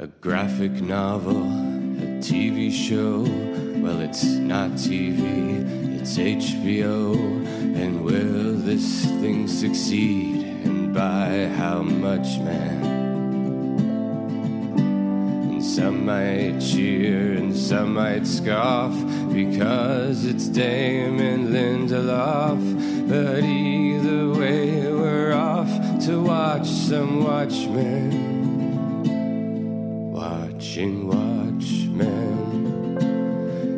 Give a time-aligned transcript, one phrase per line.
[0.00, 3.22] A graphic novel, a TV show.
[3.82, 7.16] Well, it's not TV, it's HBO.
[7.74, 10.46] And will this thing succeed?
[10.64, 12.84] And by how much, man?
[15.50, 18.94] And some might cheer and some might scoff
[19.32, 23.08] because it's Damon Lindelof.
[23.08, 28.37] But either way, we're off to watch some Watchmen.
[30.58, 32.02] Watching Watchmen,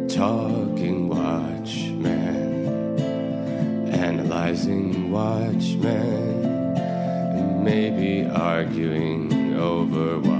[0.09, 2.07] talking Watchmen,
[3.91, 10.31] analyzing Watchmen, and maybe arguing over Watchmen.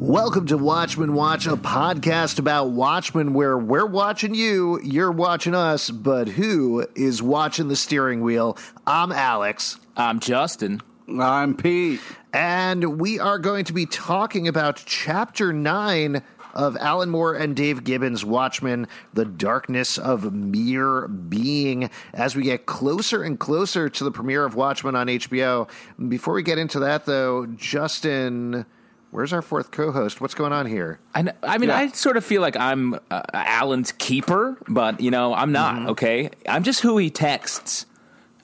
[0.00, 5.90] Welcome to Watchmen Watch, a podcast about Watchmen where we're watching you, you're watching us,
[5.90, 8.56] but who is watching the steering wheel?
[8.86, 9.78] I'm Alex.
[9.98, 10.80] I'm Justin.
[11.18, 12.00] I'm Pete.
[12.32, 16.22] And we are going to be talking about Chapter 9
[16.54, 22.66] of Alan Moore and Dave Gibbons' Watchmen, The Darkness of Mere Being, as we get
[22.66, 25.68] closer and closer to the premiere of Watchmen on HBO.
[26.08, 28.66] Before we get into that, though, Justin.
[29.10, 30.20] Where's our fourth co-host?
[30.20, 31.00] What's going on here?
[31.16, 31.78] I, I mean, yeah.
[31.78, 35.74] I sort of feel like I'm uh, Alan's keeper, but you know, I'm not.
[35.74, 35.88] Mm-hmm.
[35.88, 37.86] Okay, I'm just who he texts.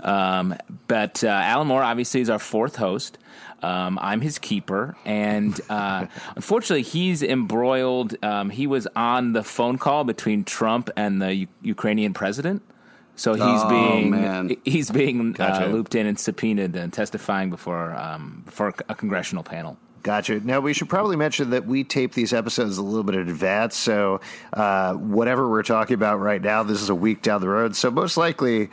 [0.00, 0.55] Um,
[0.89, 3.19] but uh, Alan Moore obviously is our fourth host.
[3.62, 8.22] Um, I'm his keeper, and uh, unfortunately, he's embroiled.
[8.22, 12.62] Um, he was on the phone call between Trump and the U- Ukrainian president.
[13.16, 14.56] So he's oh, being man.
[14.65, 15.66] he's being gotcha.
[15.66, 19.78] uh, looped in and subpoenaed and testifying before um, before a congressional panel.
[20.06, 20.38] Gotcha.
[20.38, 23.76] Now, we should probably mention that we tape these episodes a little bit in advance.
[23.76, 24.20] So,
[24.53, 27.75] uh, whatever we're talking about right now, this is a week down the road.
[27.75, 28.69] So, most likely,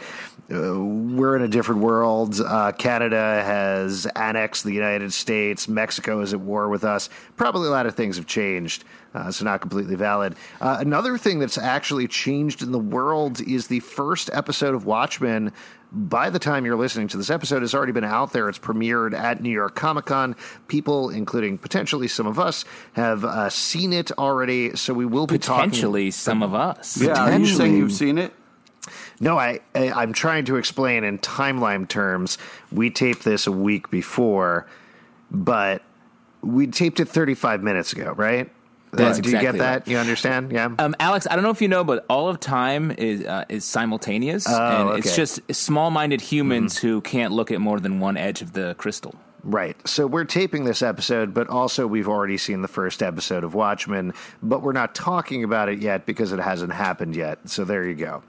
[0.54, 2.40] uh, we're in a different world.
[2.40, 5.68] Uh, Canada has annexed the United States.
[5.68, 7.10] Mexico is at war with us.
[7.36, 8.84] Probably a lot of things have changed.
[9.14, 10.36] Uh, so not completely valid.
[10.60, 15.52] Uh, another thing that's actually changed in the world is the first episode of Watchmen.
[15.92, 18.50] By the time you're listening to this episode, has already been out there.
[18.50, 20.36] It's premiered at New York Comic Con.
[20.68, 24.76] People, including potentially some of us, have uh, seen it already.
[24.76, 25.70] So we will be potentially talking.
[25.70, 27.00] Potentially some of us.
[27.00, 28.34] Yeah, are you saying you've seen it?
[29.24, 32.38] No, I, I am trying to explain in timeline terms.
[32.72, 34.68] We taped this a week before,
[35.32, 35.82] but
[36.42, 38.52] we taped it 35 minutes ago, right?
[38.92, 39.80] That's uh, do exactly you get that?
[39.80, 39.88] Right.
[39.88, 40.52] You understand?
[40.52, 40.70] Yeah.
[40.78, 43.66] Um, Alex, I don't know if you know, but all of time is uh, is
[43.66, 45.00] simultaneous, oh, and okay.
[45.00, 46.88] it's just small-minded humans mm-hmm.
[46.88, 49.16] who can't look at more than one edge of the crystal.
[49.44, 49.76] Right.
[49.88, 54.14] So we're taping this episode, but also we've already seen the first episode of Watchmen,
[54.42, 57.50] but we're not talking about it yet because it hasn't happened yet.
[57.50, 58.24] So there you go.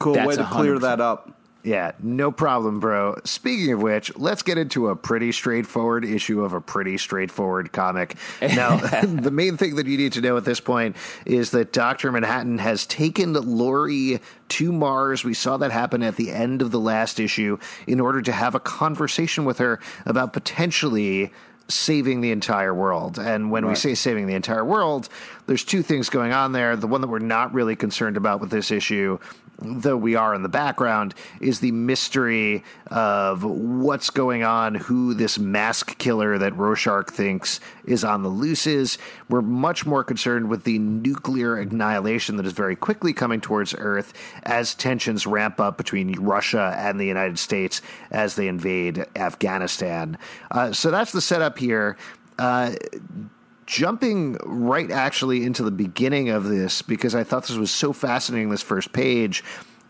[0.00, 0.50] Cool That's way to 100%.
[0.50, 1.30] clear that up.
[1.62, 3.18] Yeah, no problem, bro.
[3.24, 8.16] Speaking of which, let's get into a pretty straightforward issue of a pretty straightforward comic.
[8.40, 10.96] Now, the main thing that you need to know at this point
[11.26, 12.10] is that Dr.
[12.12, 15.22] Manhattan has taken Laurie to Mars.
[15.22, 18.54] We saw that happen at the end of the last issue in order to have
[18.54, 21.30] a conversation with her about potentially
[21.70, 23.18] saving the entire world.
[23.18, 23.70] And when right.
[23.70, 25.08] we say saving the entire world,
[25.50, 26.76] there's two things going on there.
[26.76, 29.18] The one that we're not really concerned about with this issue
[29.60, 35.38] though we are in the background, is the mystery of what's going on, who this
[35.38, 38.96] mask killer that Rorschach thinks is on the loose is.
[39.28, 44.14] We're much more concerned with the nuclear annihilation that is very quickly coming towards Earth
[44.44, 50.16] as tensions ramp up between Russia and the United States as they invade Afghanistan.
[50.50, 51.98] Uh, so that's the setup here.
[52.38, 52.72] Uh,
[53.70, 58.50] jumping right actually into the beginning of this because I thought this was so fascinating.
[58.50, 59.44] This first page,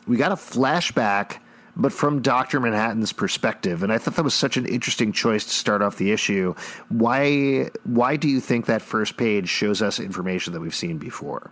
[0.07, 1.39] we got a flashback,
[1.75, 5.51] but from Doctor Manhattan's perspective, and I thought that was such an interesting choice to
[5.53, 6.55] start off the issue.
[6.91, 7.71] Why?
[7.85, 11.51] Why do you think that first page shows us information that we've seen before?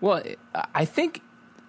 [0.00, 0.24] Well,
[0.74, 1.22] I think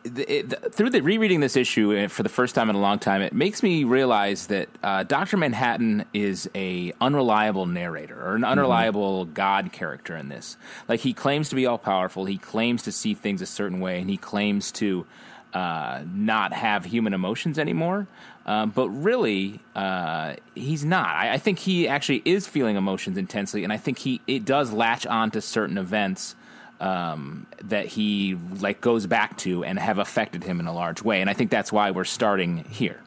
[0.04, 3.22] it, through the rereading this issue uh, for the first time in a long time,
[3.22, 9.26] it makes me realize that uh, Doctor Manhattan is a unreliable narrator or an unreliable
[9.26, 9.34] mm-hmm.
[9.34, 10.58] God character in this.
[10.88, 14.00] Like he claims to be all powerful, he claims to see things a certain way,
[14.00, 15.06] and he claims to
[15.54, 18.08] uh, not have human emotions anymore.
[18.46, 21.10] Um, but really, uh, he's not.
[21.10, 24.72] I, I, think he actually is feeling emotions intensely, and I think he it does
[24.72, 26.36] latch on to certain events
[26.82, 31.22] um, that he like goes back to and have affected him in a large way.
[31.22, 33.00] And I think that's why we're starting here.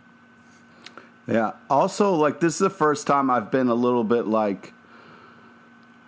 [1.26, 1.52] Yeah.
[1.68, 4.72] Also, like this is the first time I've been a little bit like,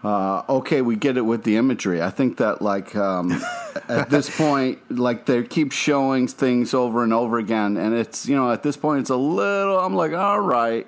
[0.04, 2.00] uh, okay, we get it with the imagery.
[2.00, 3.32] I think that like um,
[3.88, 8.36] at this point, like they keep showing things over and over again, and it's you
[8.36, 9.80] know at this point it's a little.
[9.80, 10.86] I'm like, all right,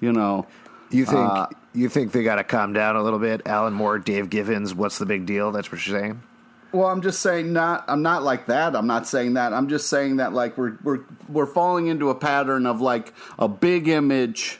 [0.00, 0.46] you know.
[0.90, 3.42] You think uh, you think they got to calm down a little bit?
[3.46, 5.52] Alan Moore, Dave Gibbons, what's the big deal?
[5.52, 6.22] That's what you're saying.
[6.72, 7.84] Well, I'm just saying not.
[7.88, 8.76] I'm not like that.
[8.76, 9.52] I'm not saying that.
[9.52, 13.48] I'm just saying that like we're we're we're falling into a pattern of like a
[13.48, 14.58] big image,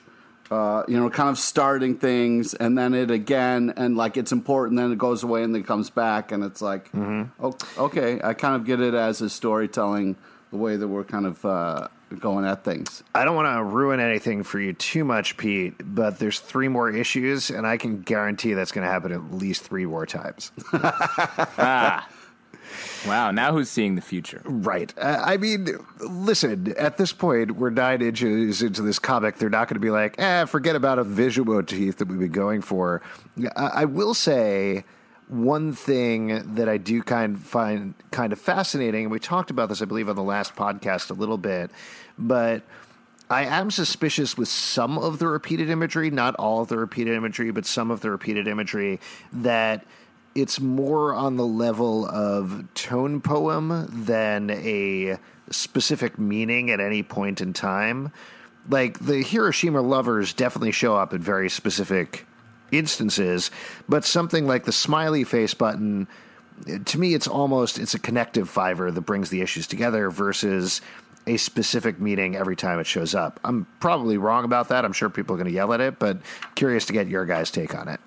[0.50, 4.78] uh, you know, kind of starting things and then it again and like it's important.
[4.78, 7.50] Then it goes away and then comes back and it's like, mm-hmm.
[7.78, 10.16] okay, I kind of get it as a storytelling
[10.50, 13.02] the way that we're kind of uh, going at things.
[13.14, 16.90] I don't want to ruin anything for you too much, Pete, but there's three more
[16.90, 20.52] issues, and I can guarantee that's going to happen at least three more times.
[20.72, 22.08] ah.
[23.06, 24.42] Wow, now who's seeing the future?
[24.44, 24.92] Right.
[24.98, 25.68] Uh, I mean,
[26.00, 29.36] listen, at this point, we're nine inches into this comic.
[29.36, 32.32] They're not going to be like, eh, forget about a visual motif that we've been
[32.32, 33.00] going for.
[33.56, 34.84] I, I will say
[35.28, 39.68] one thing that I do kind of find kind of fascinating, and we talked about
[39.68, 41.70] this, I believe, on the last podcast a little bit,
[42.18, 42.62] but
[43.30, 47.50] I am suspicious with some of the repeated imagery, not all of the repeated imagery,
[47.50, 49.00] but some of the repeated imagery,
[49.32, 49.84] that
[50.34, 55.18] it's more on the level of tone poem than a
[55.50, 58.12] specific meaning at any point in time.
[58.70, 62.26] Like the Hiroshima lovers definitely show up at very specific
[62.70, 63.50] instances,
[63.88, 66.08] but something like the smiley face button
[66.84, 70.80] to me it's almost it's a connective fiber that brings the issues together versus
[71.28, 73.38] a specific meaning every time it shows up.
[73.44, 74.84] I'm probably wrong about that.
[74.84, 76.18] I'm sure people are going to yell at it, but
[76.54, 78.00] curious to get your guys' take on it.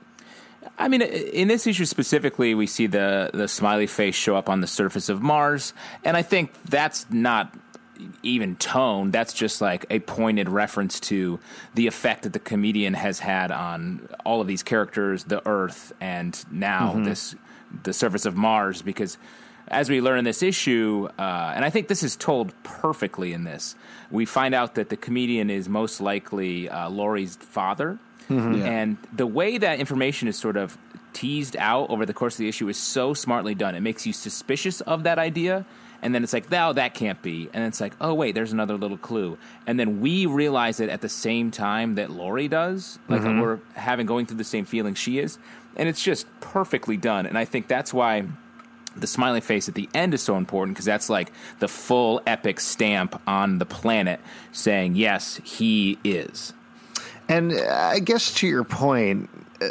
[0.78, 4.62] I mean, in this issue specifically, we see the the smiley face show up on
[4.62, 5.74] the surface of Mars,
[6.04, 7.56] and I think that's not
[8.24, 9.12] even tone.
[9.12, 11.39] That's just like a pointed reference to
[11.75, 16.44] the effect that the comedian has had on all of these characters, the Earth, and
[16.51, 17.03] now mm-hmm.
[17.03, 17.36] this
[17.83, 18.81] the surface of Mars.
[18.81, 19.18] Because
[19.68, 23.44] as we learn in this issue, uh, and I think this is told perfectly in
[23.44, 23.75] this,
[24.09, 27.98] we find out that the comedian is most likely uh, Laurie's father.
[28.30, 28.53] Mm-hmm.
[28.53, 28.65] Yeah.
[28.65, 30.77] And the way that information is sort of
[31.13, 33.75] teased out over the course of the issue is so smartly done.
[33.75, 35.65] It makes you suspicious of that idea
[36.01, 37.50] and then it's like, no, that can't be.
[37.53, 39.38] And it's like, oh wait, there's another little clue.
[39.68, 43.00] And then we realize it at the same time that Laurie does.
[43.07, 43.39] Like mm-hmm.
[43.39, 45.38] we're having going through the same feeling she is,
[45.75, 47.25] and it's just perfectly done.
[47.25, 48.25] And I think that's why
[48.95, 52.59] the smiley face at the end is so important because that's like the full epic
[52.59, 54.19] stamp on the planet
[54.51, 56.53] saying, yes, he is.
[57.30, 59.30] And I guess to your point,
[59.62, 59.69] uh,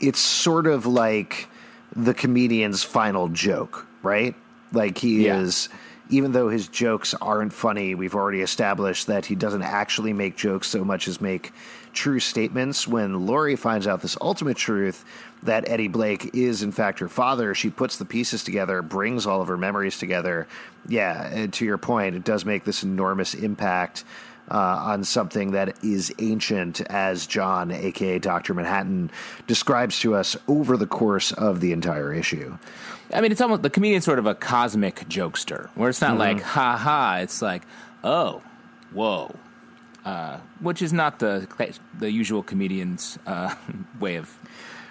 [0.00, 1.48] it's sort of like
[1.94, 4.34] the comedian's final joke, right?
[4.72, 5.40] Like he yeah.
[5.40, 5.68] is
[6.10, 10.68] even though his jokes aren't funny, we've already established that he doesn't actually make jokes
[10.68, 11.52] so much as make
[11.92, 12.88] true statements.
[12.88, 15.04] When Laurie finds out this ultimate truth
[15.42, 19.42] that Eddie Blake is, in fact, her father, she puts the pieces together, brings all
[19.42, 20.48] of her memories together.
[20.88, 24.04] Yeah, to your point, it does make this enormous impact.
[24.50, 28.54] Uh, on something that is ancient, as Jon, aka Dr.
[28.54, 29.10] Manhattan,
[29.46, 32.56] describes to us over the course of the entire issue.
[33.12, 36.18] I mean, it's almost the comedian's sort of a cosmic jokester, where it's not mm-hmm.
[36.18, 37.18] like ha ha.
[37.22, 37.62] It's like
[38.04, 38.42] oh,
[38.92, 39.34] whoa,
[40.04, 41.46] uh, which is not the
[41.98, 43.54] the usual comedian's uh,
[44.00, 44.36] way of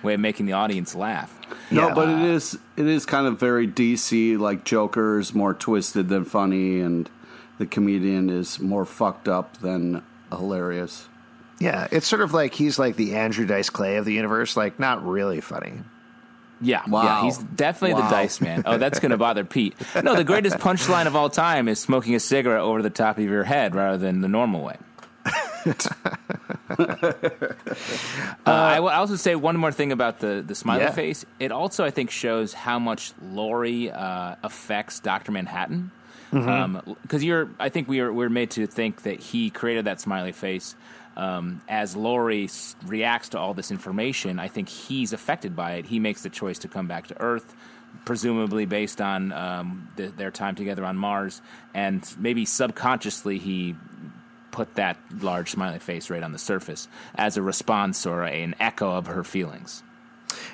[0.03, 1.33] way of making the audience laugh.
[1.71, 1.93] No, yeah.
[1.93, 4.37] but it is it is kind of very DC.
[4.37, 7.09] Like Joker's more twisted than funny, and
[7.57, 11.07] the comedian is more fucked up than hilarious.
[11.59, 14.79] Yeah, it's sort of like he's like the Andrew Dice Clay of the universe, like
[14.79, 15.81] not really funny.
[16.59, 17.03] Yeah, wow.
[17.03, 18.09] yeah, he's definitely wow.
[18.09, 18.63] the dice man.
[18.65, 19.75] Oh, that's going to bother Pete.
[20.03, 23.23] No, the greatest punchline of all time is smoking a cigarette over the top of
[23.23, 24.77] your head rather than the normal way.
[25.67, 26.85] uh,
[28.45, 30.91] I will also say one more thing about the the smiley yeah.
[30.91, 31.25] face.
[31.39, 35.91] It also, I think, shows how much Laurie uh, affects Doctor Manhattan.
[36.41, 37.13] Because mm-hmm.
[37.13, 40.31] um, you're, I think we are we're made to think that he created that smiley
[40.31, 40.75] face
[41.17, 42.47] um, as Laurie
[42.85, 45.87] reacts to all this information, I think he's affected by it.
[45.87, 47.55] He makes the choice to come back to Earth,
[48.05, 51.41] presumably based on um, the, their time together on Mars,
[51.73, 53.75] and maybe subconsciously he
[54.51, 58.91] put that large smiley face right on the surface as a response or an echo
[58.91, 59.83] of her feelings.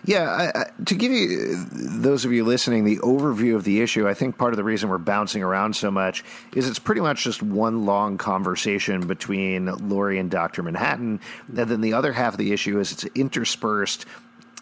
[0.06, 4.08] Yeah, I, I, to give you those of you listening the overview of the issue,
[4.08, 7.24] I think part of the reason we're bouncing around so much is it's pretty much
[7.24, 12.38] just one long conversation between Laurie and Doctor Manhattan, and then the other half of
[12.38, 14.06] the issue is it's interspersed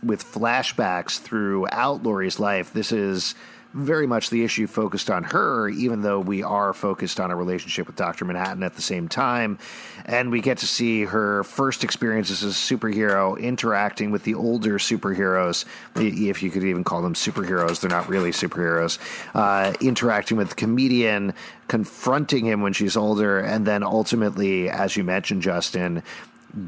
[0.03, 2.71] with flashbacks throughout Laurie's life.
[2.73, 3.33] This is
[3.73, 7.87] very much the issue focused on her, even though we are focused on a relationship
[7.87, 8.25] with Dr.
[8.25, 9.57] Manhattan at the same time.
[10.05, 14.77] And we get to see her first experiences as a superhero interacting with the older
[14.77, 17.79] superheroes, if you could even call them superheroes.
[17.79, 18.97] They're not really superheroes.
[19.33, 21.33] Uh, interacting with the comedian,
[21.67, 26.03] confronting him when she's older, and then ultimately, as you mentioned, Justin,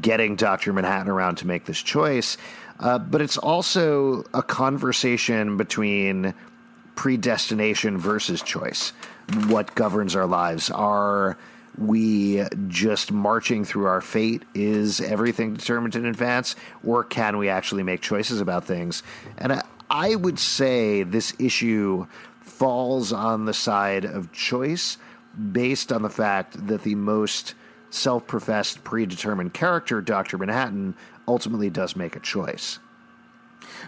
[0.00, 0.72] getting Dr.
[0.72, 2.38] Manhattan around to make this choice.
[2.80, 6.34] Uh, but it's also a conversation between
[6.94, 8.92] predestination versus choice.
[9.46, 10.70] What governs our lives?
[10.70, 11.36] Are
[11.76, 14.44] we just marching through our fate?
[14.54, 16.56] Is everything determined in advance?
[16.84, 19.02] Or can we actually make choices about things?
[19.38, 22.06] And I, I would say this issue
[22.40, 24.98] falls on the side of choice
[25.52, 27.54] based on the fact that the most
[27.90, 30.38] self professed predetermined character, Dr.
[30.38, 30.94] Manhattan,
[31.26, 32.78] ultimately does make a choice.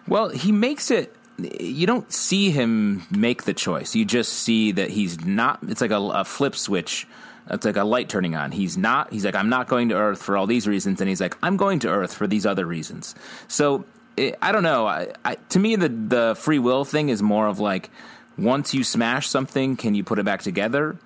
[0.09, 3.95] Well, he makes it you don't see him make the choice.
[3.95, 5.59] You just see that he's not.
[5.69, 7.07] It's like a, a, flip switch.
[7.51, 8.53] It's like a light turning on.
[8.53, 9.13] He's not.
[9.13, 11.57] He's like, I'm not going to Earth for all these reasons, and he's like, I'm
[11.57, 13.15] going to Earth for these other reasons.
[13.49, 13.85] So
[14.17, 14.87] it, I don't know.
[14.87, 17.91] I, I, to me, the the free will thing is more of like,
[18.39, 20.97] once you smash something, can you put it back together?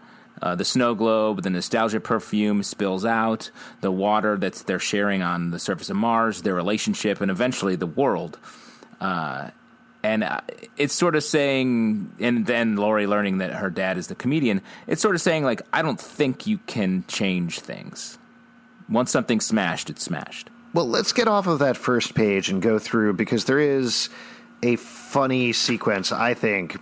[0.41, 3.51] Uh, the snow globe, the nostalgia perfume spills out,
[3.83, 7.87] the water that's they're sharing on the surface of Mars, their relationship, and eventually the
[7.87, 8.39] world.
[9.01, 9.51] Uh,
[10.03, 10.41] and uh,
[10.77, 14.63] it's sort of saying, and then Laurie learning that her dad is the comedian.
[14.87, 18.19] It's sort of saying like, I don't think you can change things.
[18.89, 20.51] Once something's smashed, it's smashed.
[20.73, 24.09] Well, let's get off of that first page and go through because there is
[24.63, 26.79] a funny sequence, I think,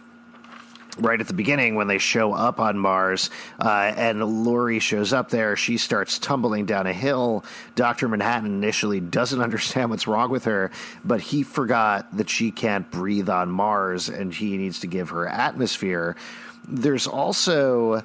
[0.99, 5.31] right at the beginning when they show up on Mars uh, and Laurie shows up
[5.31, 5.57] there.
[5.57, 7.45] She starts tumbling down a hill.
[7.75, 8.09] Dr.
[8.09, 10.71] Manhattan initially doesn't understand what's wrong with her,
[11.05, 15.27] but he forgot that she can't breathe on Mars and he needs to give her
[15.27, 16.17] atmosphere.
[16.67, 18.05] There's also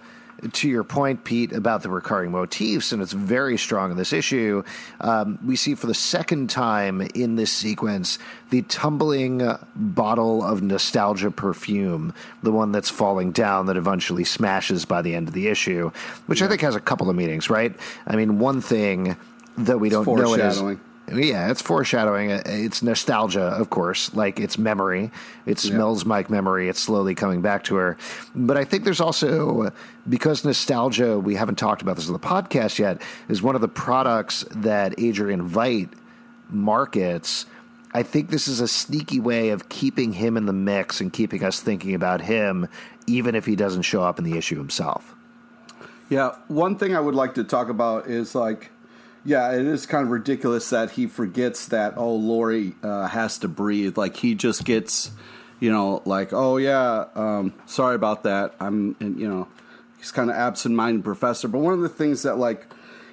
[0.51, 4.63] to your point, Pete, about the recurring motifs, and it's very strong in this issue,
[5.01, 8.19] um, we see for the second time in this sequence
[8.49, 9.41] the tumbling
[9.75, 15.27] bottle of nostalgia perfume, the one that's falling down that eventually smashes by the end
[15.27, 15.91] of the issue,
[16.27, 16.47] which yeah.
[16.47, 17.75] I think has a couple of meanings, right?
[18.05, 19.15] I mean, one thing
[19.57, 20.77] that we don't know is
[21.11, 22.31] yeah, it's foreshadowing.
[22.31, 24.13] Uh, it's nostalgia, of course.
[24.13, 25.11] Like it's memory.
[25.45, 26.69] It smells like memory.
[26.69, 27.97] It's slowly coming back to her.
[28.33, 29.71] But I think there's also
[30.07, 31.19] because nostalgia.
[31.19, 33.01] We haven't talked about this on the podcast yet.
[33.27, 35.89] Is one of the products that Adrian Veidt
[36.49, 37.45] markets.
[37.95, 41.43] I think this is a sneaky way of keeping him in the mix and keeping
[41.43, 42.67] us thinking about him,
[43.05, 45.13] even if he doesn't show up in the issue himself.
[46.09, 48.71] Yeah, one thing I would like to talk about is like
[49.25, 53.47] yeah, it is kind of ridiculous that he forgets that oh Laurie uh, has to
[53.47, 53.97] breathe.
[53.97, 55.11] Like he just gets,
[55.59, 58.55] you know, like oh yeah, um, sorry about that.
[58.59, 59.47] I'm, and, you know,
[59.97, 61.47] he's kind of absent-minded professor.
[61.47, 62.67] But one of the things that like,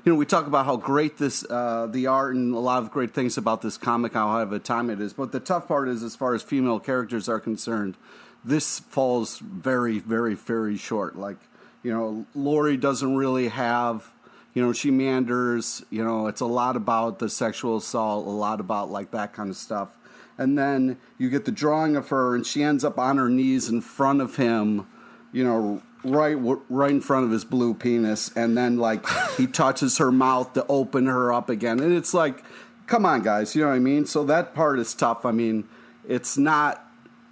[0.05, 2.91] you know, we talk about how great this uh, the art and a lot of
[2.91, 5.13] great things about this comic, how high of a time it is.
[5.13, 7.97] But the tough part is, as far as female characters are concerned,
[8.43, 11.17] this falls very, very, very short.
[11.17, 11.37] Like,
[11.83, 14.11] you know, Laurie doesn't really have
[14.55, 15.85] you know, she meanders.
[15.91, 19.51] You know, it's a lot about the sexual assault, a lot about like that kind
[19.51, 19.97] of stuff.
[20.39, 23.69] And then you get the drawing of her, and she ends up on her knees
[23.69, 24.87] in front of him.
[25.33, 26.37] You know, right,
[26.69, 30.67] right in front of his blue penis, and then like he touches her mouth to
[30.69, 32.43] open her up again, and it's like,
[32.87, 34.07] come on, guys, you know what I mean?
[34.07, 35.25] So that part is tough.
[35.25, 35.69] I mean,
[36.09, 36.87] it's not.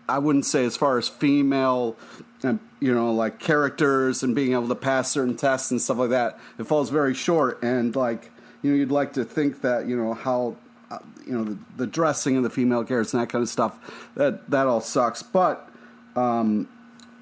[0.08, 1.96] I wouldn't say as far as female
[2.42, 6.10] and you know like characters and being able to pass certain tests and stuff like
[6.10, 7.62] that it falls very short.
[7.62, 8.30] And like
[8.62, 10.56] you know you'd like to think that you know how
[10.90, 14.10] uh, you know the, the, dressing of the female characters and that kind of stuff
[14.14, 15.22] that that all sucks.
[15.22, 15.68] But
[16.16, 16.68] um,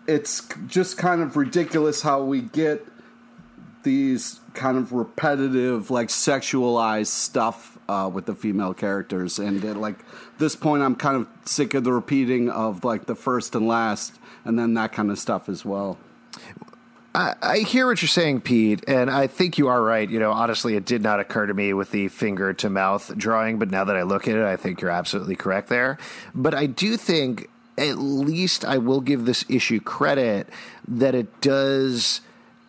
[0.07, 2.87] it's just kind of ridiculous how we get
[3.83, 9.39] these kind of repetitive like sexualized stuff uh, with the female characters.
[9.39, 9.99] And at like
[10.39, 14.15] this point i'm kind of sick of the repeating of like the first and last
[14.47, 15.99] and then that kind of stuff as well.
[17.15, 20.09] I, hear what you're saying, Pete, and I think you are right.
[20.09, 23.59] You know, honestly, it did not occur to me with the finger to mouth drawing,
[23.59, 25.97] but now that I look at it, I think you're absolutely correct there.
[26.35, 27.49] But I do think,
[27.79, 30.51] at least, I will give this issue credit
[30.89, 32.21] that it does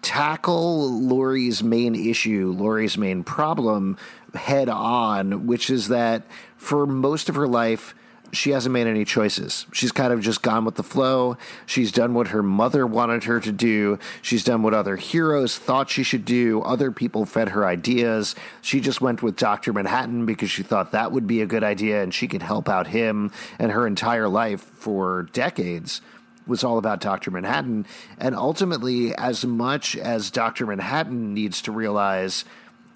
[0.02, 3.98] tackle Laurie's main issue, Laurie's main problem
[4.34, 6.24] head on, which is that
[6.56, 7.94] for most of her life,
[8.34, 9.66] she hasn't made any choices.
[9.74, 11.38] She's kind of just gone with the flow.
[11.66, 14.00] She's done what her mother wanted her to do.
[14.22, 16.62] She's done what other heroes thought she should do.
[16.62, 18.36] Other people fed her ideas.
[18.62, 19.74] She just went with Dr.
[19.74, 22.88] Manhattan because she thought that would be a good idea and she could help out
[22.88, 23.32] him.
[23.60, 26.02] And her entire life for decades
[26.46, 27.32] was all about Dr.
[27.32, 27.86] Manhattan.
[28.18, 30.66] And ultimately, as much as Dr.
[30.66, 32.46] Manhattan needs to realize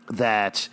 [0.10, 0.70] that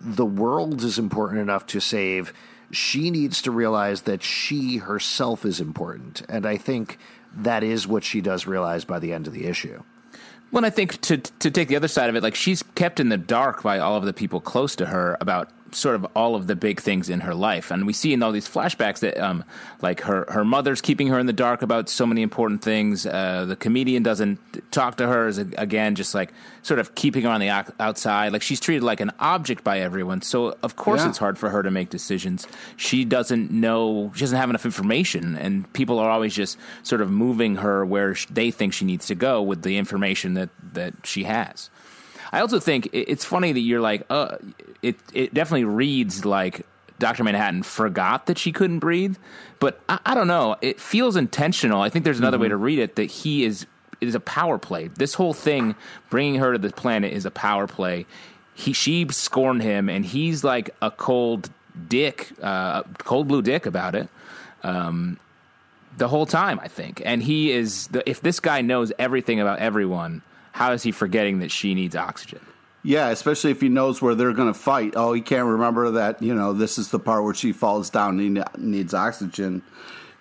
[0.00, 2.32] the world is important enough to save,
[2.70, 6.22] she needs to realize that she herself is important.
[6.28, 6.98] And I think
[7.34, 9.82] that is what she does realize by the end of the issue.
[10.50, 13.10] Well, I think to to take the other side of it, like she's kept in
[13.10, 16.46] the dark by all of the people close to her about sort of all of
[16.46, 17.70] the big things in her life.
[17.70, 19.44] And we see in all these flashbacks that, um,
[19.82, 23.06] like her, her mother's keeping her in the dark about so many important things.
[23.06, 24.38] Uh, the comedian doesn't
[24.70, 26.32] talk to her as again, just like
[26.62, 28.32] sort of keeping her on the outside.
[28.32, 30.22] Like she's treated like an object by everyone.
[30.22, 31.08] So of course yeah.
[31.08, 32.46] it's hard for her to make decisions.
[32.76, 37.10] She doesn't know, she doesn't have enough information and people are always just sort of
[37.10, 41.24] moving her where they think she needs to go with the information that, that she
[41.24, 41.70] has.
[42.32, 44.36] I also think it's funny that you're like, uh,
[44.82, 46.66] it it definitely reads like
[46.98, 47.24] Dr.
[47.24, 49.16] Manhattan forgot that she couldn't breathe,
[49.60, 50.56] but I, I don't know.
[50.60, 51.80] It feels intentional.
[51.80, 52.42] I think there's another mm-hmm.
[52.42, 53.66] way to read it that he is
[54.00, 54.88] it is a power play.
[54.88, 55.74] This whole thing,
[56.10, 58.06] bringing her to the planet, is a power play.
[58.54, 61.50] He she scorned him, and he's like a cold
[61.88, 64.08] dick, uh, cold blue dick about it.
[64.62, 65.18] Um,
[65.96, 67.88] the whole time, I think, and he is.
[67.88, 70.22] The, if this guy knows everything about everyone,
[70.58, 72.40] how is he forgetting that she needs oxygen?
[72.82, 74.94] Yeah, especially if he knows where they're going to fight.
[74.96, 78.18] Oh, he can't remember that, you know, this is the part where she falls down
[78.18, 79.62] and he needs oxygen.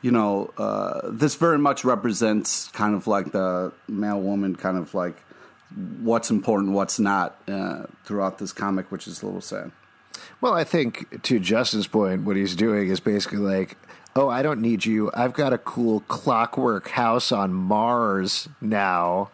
[0.03, 4.93] You know, uh, this very much represents kind of like the male woman, kind of
[4.93, 5.23] like
[6.01, 9.71] what's important, what's not uh, throughout this comic, which is a little sad.
[10.39, 13.75] Well, I think to Justin's point, what he's doing is basically like,
[14.15, 15.09] oh, I don't need you.
[15.15, 19.31] I've got a cool clockwork house on Mars now.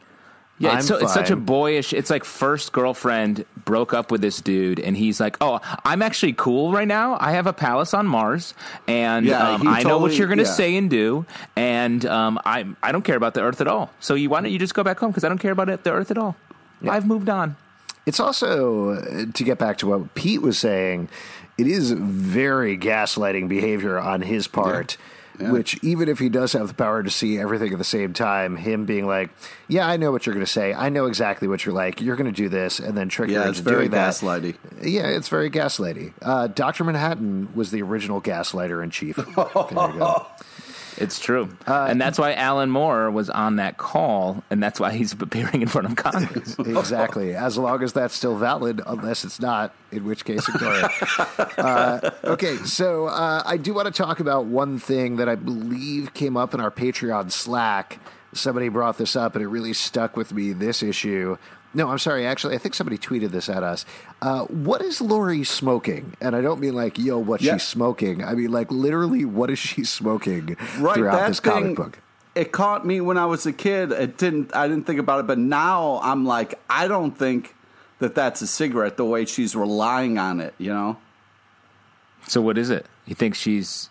[0.60, 1.94] Yeah, it's, so, it's, such a boyish.
[1.94, 6.34] It's like first girlfriend broke up with this dude, and he's like, "Oh, I'm actually
[6.34, 7.18] cool right now.
[7.20, 8.54] I have a palace on Mars,
[8.88, 10.52] and yeah, um, I totally, know what you're going to yeah.
[10.52, 11.26] say and do,
[11.56, 13.92] and um, I I don't care about the Earth at all.
[14.00, 15.10] So you why don't you just go back home?
[15.10, 16.36] Because I don't care about it, the Earth at all.
[16.82, 16.94] Yeah.
[16.94, 17.58] I've moved on.
[18.06, 21.10] It's also uh, to get back to what Pete was saying.
[21.58, 24.98] It is very gaslighting behavior on his part.
[25.00, 25.06] Yeah
[25.40, 25.52] yeah.
[25.52, 28.56] Which, even if he does have the power to see everything at the same time,
[28.56, 29.32] him being like,
[29.68, 30.74] "Yeah, I know what you're going to say.
[30.74, 32.02] I know exactly what you're like.
[32.02, 34.14] You're going to do this," and then trick yeah, her into doing that.
[34.14, 34.56] gaslighty.
[34.82, 36.14] Yeah, it's very gaslighty.
[36.22, 39.16] Uh, Doctor Manhattan was the original gaslighter in chief.
[39.16, 40.28] there you go.
[40.98, 44.92] It's true, uh, and that's why Alan Moore was on that call, and that's why
[44.92, 46.58] he's appearing in front of Congress.
[46.60, 47.36] exactly.
[47.36, 50.92] As long as that's still valid, unless it's not, in which case ignore it.
[51.64, 56.14] Uh, okay, so uh, I do want to talk about one thing that I believe
[56.14, 58.00] came up in our Patreon Slack.
[58.34, 60.52] Somebody brought this up, and it really stuck with me.
[60.52, 61.38] This issue
[61.74, 62.26] no, I'm sorry.
[62.28, 63.86] Actually, I think somebody tweeted this at us.
[64.22, 66.16] Uh, what is Laurie smoking?
[66.22, 67.54] And I don't mean like, yo, what yeah.
[67.54, 68.24] she's smoking.
[68.24, 72.00] I mean like literally, what is she smoking right, throughout this thing, comic book?
[72.36, 73.92] It caught me when I was a kid.
[73.92, 74.56] It didn't.
[74.56, 77.56] I didn't think about it, but now I'm like, I don't think
[78.00, 78.98] that that's a cigarette.
[78.98, 80.98] The way she's relying on it, you know.
[82.28, 82.86] So what is it?
[83.06, 83.90] You think she's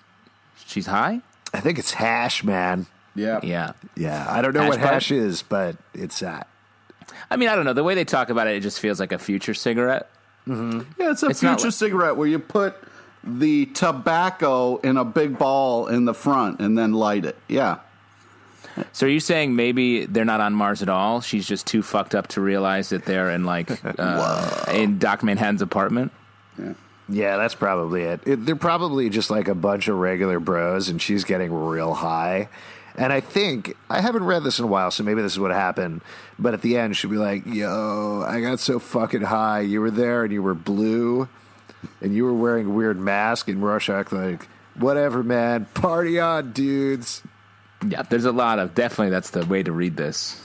[0.65, 1.21] she's high?
[1.53, 2.87] I think it's hash, man.
[3.15, 4.27] Yeah, yeah, yeah.
[4.29, 6.49] I don't know hash what hash is, but it's that.
[7.33, 7.73] I mean, I don't know.
[7.73, 10.09] The way they talk about it, it just feels like a future cigarette.
[10.47, 10.81] Mm-hmm.
[11.01, 12.77] Yeah, it's a it's future like- cigarette where you put
[13.25, 17.37] the tobacco in a big ball in the front and then light it.
[17.49, 17.79] Yeah.
[18.93, 21.21] So are you saying maybe they're not on Mars at all?
[21.21, 25.63] She's just too fucked up to realize that they're in like uh, in Doc Manhattan's
[25.63, 26.11] apartment.
[26.59, 26.73] Yeah.
[27.09, 28.21] Yeah, that's probably it.
[28.27, 28.47] it.
[28.47, 32.49] They're probably just like a bunch of regular bros, and she's getting real high,
[32.97, 35.51] and I think I haven't read this in a while, so maybe this is what
[35.51, 36.03] happened.
[36.39, 39.61] But at the end, she'd be like, "Yo, I got so fucking high.
[39.61, 41.29] You were there, and you were blue,
[42.01, 45.67] and you were wearing a weird mask." And Rorschach like, "Whatever, man.
[45.75, 47.23] Party on, dudes."
[47.87, 49.11] Yeah, there's a lot of definitely.
[49.11, 50.41] That's the way to read this.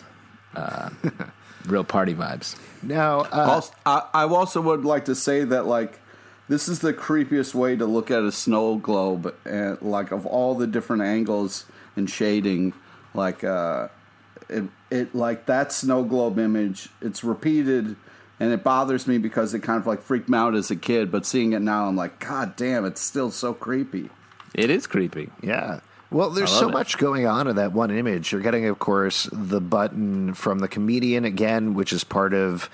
[0.55, 0.89] Uh,
[1.67, 2.55] real party vibes.
[2.81, 5.99] Now, uh, also, I, I also would like to say that like
[6.47, 10.55] this is the creepiest way to look at a snow globe, and like of all
[10.55, 11.65] the different angles
[11.97, 12.73] and shading,
[13.13, 13.89] like uh,
[14.49, 16.89] it, it like that snow globe image.
[17.01, 17.95] It's repeated,
[18.39, 21.11] and it bothers me because it kind of like freaked me out as a kid.
[21.11, 24.09] But seeing it now, I'm like, God damn, it's still so creepy.
[24.53, 25.29] It is creepy.
[25.41, 25.81] Yeah.
[26.09, 26.71] Well, there's so it.
[26.71, 28.31] much going on in that one image.
[28.31, 32.69] You're getting, of course, the button from the comedian again, which is part of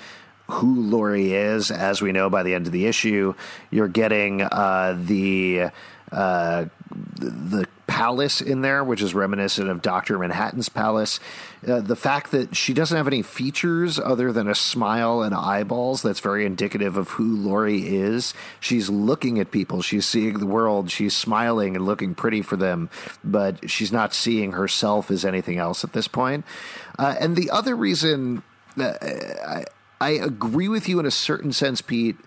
[0.47, 3.33] who Laurie is, as we know by the end of the issue.
[3.71, 5.69] You're getting uh, the
[6.11, 6.65] uh,
[7.15, 11.19] the palace in there, which is reminiscent of Doctor Manhattan's palace.
[11.65, 16.01] Uh, the fact that she doesn't have any features other than a smile and eyeballs
[16.01, 18.33] that's very indicative of who Laurie is.
[18.59, 22.89] She's looking at people, she's seeing the world, she's smiling and looking pretty for them,
[23.23, 26.45] but she's not seeing herself as anything else at this point.
[26.97, 28.41] Uh, and the other reason
[28.75, 29.65] I,
[30.01, 32.17] I agree with you in a certain sense, Pete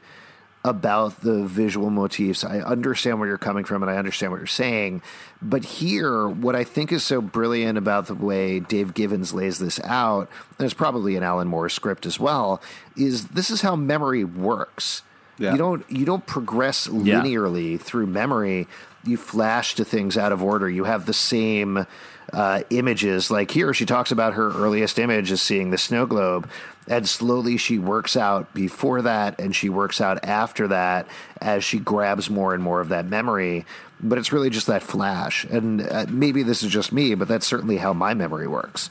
[0.66, 2.42] about the visual motifs.
[2.42, 5.00] I understand where you're coming from and I understand what you're saying.
[5.40, 9.78] But here, what I think is so brilliant about the way Dave Gibbons lays this
[9.84, 12.60] out, and it's probably an Alan Moore script as well,
[12.96, 15.02] is this is how memory works.
[15.38, 15.52] Yeah.
[15.52, 17.78] You don't you don't progress linearly yeah.
[17.78, 18.66] through memory.
[19.04, 20.68] You flash to things out of order.
[20.68, 21.86] You have the same
[22.32, 23.30] uh, images.
[23.30, 26.48] Like here, she talks about her earliest image is seeing the snow globe,
[26.88, 31.06] and slowly she works out before that, and she works out after that
[31.40, 33.64] as she grabs more and more of that memory.
[34.00, 37.46] But it's really just that flash, and uh, maybe this is just me, but that's
[37.46, 38.90] certainly how my memory works.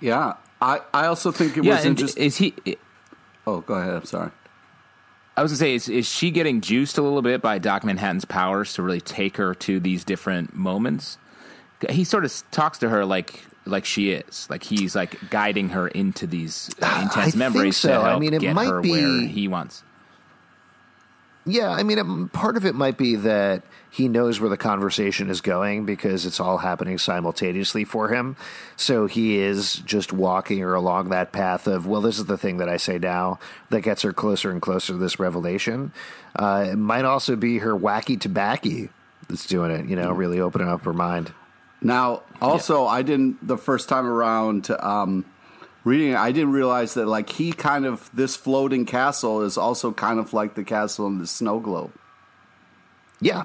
[0.00, 2.54] Yeah, I I also think it yeah, was just is he.
[3.46, 3.94] Oh, go ahead.
[3.94, 4.30] I'm sorry.
[5.36, 8.24] I was gonna say, is, is she getting juiced a little bit by Doc Manhattan's
[8.24, 11.18] powers to really take her to these different moments?
[11.90, 15.88] he sort of talks to her like like she is like he's like guiding her
[15.88, 17.88] into these uh, intense I memories so.
[17.88, 19.82] to help I mean, it get might her be, where he wants.
[21.44, 25.28] Yeah, I mean, it, part of it might be that he knows where the conversation
[25.28, 28.36] is going because it's all happening simultaneously for him.
[28.76, 32.58] So he is just walking her along that path of, well, this is the thing
[32.58, 35.92] that I say now that gets her closer and closer to this revelation.
[36.36, 38.88] Uh, it might also be her wacky tobacco
[39.28, 41.32] that's doing it, you know, really opening up her mind.
[41.82, 42.90] Now, also, yeah.
[42.90, 45.24] I didn't the first time around um,
[45.84, 46.16] reading it.
[46.16, 50.32] I didn't realize that like he kind of this floating castle is also kind of
[50.32, 51.92] like the castle in the snow globe.
[53.20, 53.44] Yeah.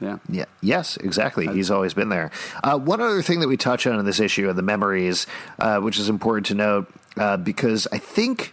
[0.00, 0.18] Yeah.
[0.28, 0.46] Yeah.
[0.60, 1.46] Yes, exactly.
[1.46, 2.30] He's always been there.
[2.64, 5.26] Uh, one other thing that we touch on in this issue of the memories,
[5.60, 8.52] uh, which is important to note, uh, because I think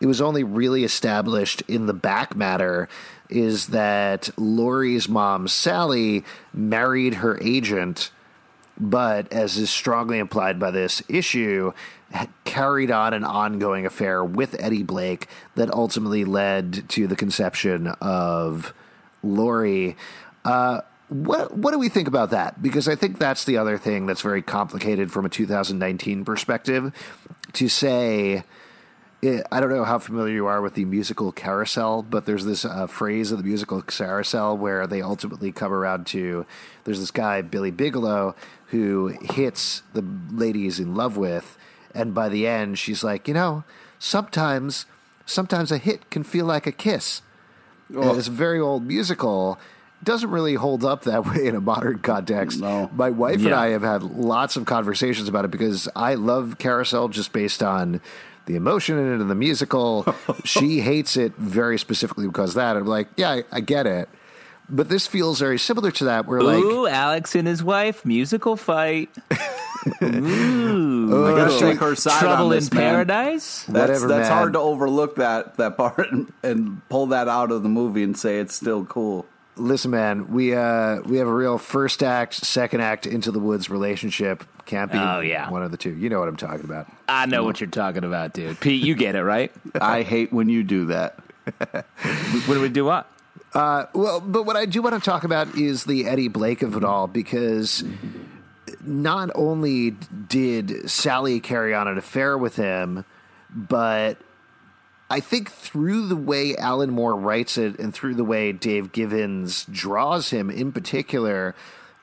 [0.00, 2.88] it was only really established in the back matter,
[3.28, 8.10] is that Laurie's mom, Sally, married her agent
[8.78, 11.72] but as is strongly implied by this issue,
[12.44, 18.72] carried on an ongoing affair with Eddie Blake that ultimately led to the conception of
[19.22, 19.96] Laurie.
[20.44, 22.62] Uh, what what do we think about that?
[22.62, 26.92] Because I think that's the other thing that's very complicated from a 2019 perspective.
[27.54, 28.44] To say
[29.50, 32.86] I don't know how familiar you are with the musical carousel, but there's this uh,
[32.86, 36.46] phrase of the musical carousel where they ultimately come around to
[36.84, 38.36] there's this guy, Billy Bigelow,
[38.68, 41.58] who hits the lady he's in love with.
[41.94, 43.64] And by the end, she's like, you know,
[43.98, 44.86] sometimes,
[45.26, 47.22] sometimes a hit can feel like a kiss.
[47.94, 48.16] Oh.
[48.16, 49.58] It's a very old musical
[50.02, 52.60] doesn't really hold up that way in a modern context.
[52.60, 52.90] No.
[52.94, 53.46] My wife yeah.
[53.46, 57.62] and I have had lots of conversations about it because I love Carousel just based
[57.62, 58.00] on
[58.46, 60.14] the emotion in it and the musical.
[60.44, 62.76] she hates it very specifically because that.
[62.76, 64.08] I'm like, yeah, I, I get it.
[64.70, 66.26] But this feels very similar to that.
[66.26, 69.10] Where like, ooh, Alex and his wife, musical fight.
[70.02, 72.90] ooh, I gotta take her side Trouble on this, in man.
[72.90, 73.64] Paradise.
[73.64, 74.38] That's Whatever, that's man.
[74.38, 78.18] hard to overlook that that part and, and pull that out of the movie and
[78.18, 79.26] say it's still cool.
[79.56, 83.70] Listen, man, we uh, we have a real first act, second act into the woods
[83.70, 84.44] relationship.
[84.66, 85.50] Can't be oh, yeah.
[85.50, 85.96] one of the two.
[85.96, 86.86] You know what I'm talking about.
[87.08, 88.60] I know what you're talking about, dude.
[88.60, 89.50] Pete, you get it, right?
[89.80, 91.18] I hate when you do that.
[91.58, 92.84] what do we do?
[92.84, 93.10] What?
[93.54, 96.76] Uh, well, but what I do want to talk about is the Eddie Blake of
[96.76, 97.82] it all because
[98.82, 103.04] not only did Sally carry on an affair with him,
[103.50, 104.18] but
[105.10, 109.64] I think through the way Alan Moore writes it and through the way Dave Gibbons
[109.70, 111.54] draws him in particular,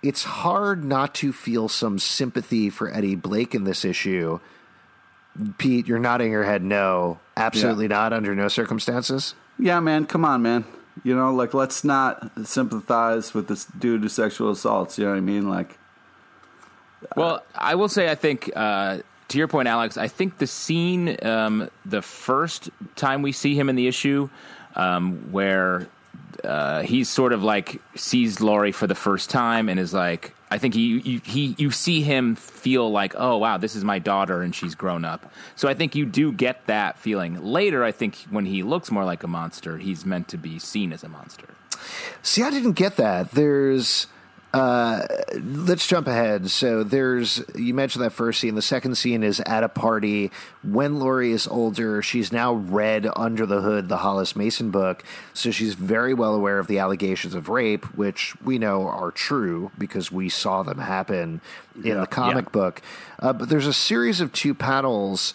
[0.02, 4.40] it's hard not to feel some sympathy for Eddie Blake in this issue.
[5.58, 7.20] Pete, you're nodding your head no.
[7.38, 7.90] Absolutely yeah.
[7.90, 9.36] not under no circumstances.
[9.60, 10.66] Yeah, man, come on, man.
[11.04, 15.18] You know, like let's not sympathize with this dude who sexual assaults, you know what
[15.18, 15.50] I mean?
[15.50, 15.78] Like
[17.16, 21.18] Well, I will say I think uh to your point, Alex, I think the scene,
[21.26, 24.30] um, the first time we see him in the issue,
[24.76, 25.88] um, where
[26.44, 30.58] uh, he's sort of like sees Laurie for the first time and is like, I
[30.58, 34.42] think he, you, he, you see him feel like, oh wow, this is my daughter
[34.42, 35.30] and she's grown up.
[35.58, 37.44] So I think you do get that feeling.
[37.44, 40.94] Later, I think when he looks more like a monster, he's meant to be seen
[40.94, 41.48] as a monster.
[42.22, 43.32] See, I didn't get that.
[43.32, 44.08] There's
[44.56, 46.50] let's jump ahead.
[46.50, 48.56] So there's you mentioned that first scene.
[48.56, 50.32] The second scene is at a party
[50.64, 52.02] when Laurie is older.
[52.02, 56.60] She's now read under the hood the Hollis Mason book, so she's very well aware
[56.60, 61.42] of the allegations of rape, which we know are true because we saw them happen
[61.84, 62.52] in the comic Yeah.
[62.52, 62.82] book.
[63.20, 65.34] Uh, but there's a series of two panels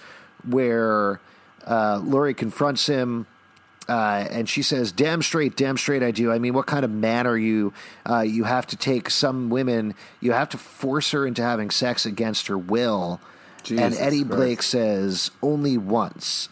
[0.48, 1.20] where
[1.66, 3.26] uh, Laurie confronts him.
[3.88, 6.30] Uh, and she says, "Damn straight, damn straight, I do.
[6.30, 7.72] I mean, what kind of man are you?
[8.08, 12.06] Uh, you have to take some women, you have to force her into having sex
[12.06, 13.20] against her will."
[13.68, 14.36] and Eddie Christ.
[14.36, 16.48] Blake says, "Only once."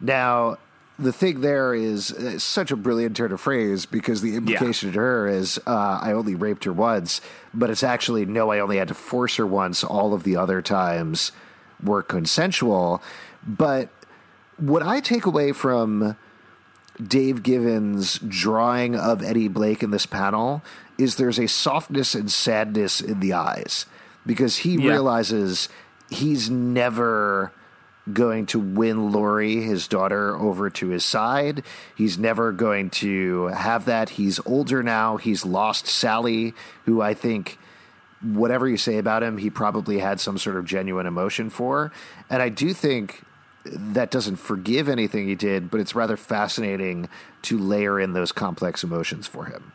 [0.00, 0.58] Now,
[0.98, 4.98] the thing there is uh, such a brilliant turn of phrase because the implication to
[4.98, 7.20] her is, uh, "I only raped her once,"
[7.52, 9.82] but it's actually no, I only had to force her once.
[9.82, 11.32] All of the other times
[11.82, 13.02] were consensual.
[13.46, 13.88] But
[14.56, 16.16] what I take away from
[17.04, 20.62] Dave Gibbons' drawing of Eddie Blake in this panel
[20.98, 23.86] is there's a softness and sadness in the eyes
[24.24, 24.92] because he Yeah.
[24.92, 25.68] realizes
[26.08, 27.52] he's never
[28.12, 31.62] going to win Laurie, his daughter, over to his side.
[31.94, 34.10] He's never going to have that.
[34.10, 35.16] He's older now.
[35.16, 36.54] He's lost Sally,
[36.84, 37.58] who I think
[38.22, 41.92] whatever you say about him, he probably had some sort of genuine emotion for.
[42.30, 43.22] And I do think
[43.72, 47.08] that doesn't forgive anything he did, but it's rather fascinating
[47.42, 49.72] to layer in those complex emotions for him.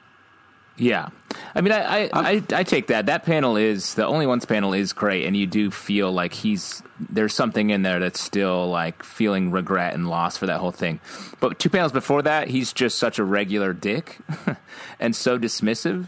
[0.77, 1.09] Yeah,
[1.53, 3.05] I mean, I, I, I, I take that.
[3.05, 6.81] That panel is the only one's panel is great, and you do feel like he's
[6.99, 10.99] there's something in there that's still like feeling regret and loss for that whole thing.
[11.39, 14.17] But two panels before that, he's just such a regular dick
[14.99, 16.07] and so dismissive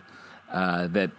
[0.49, 1.11] uh, that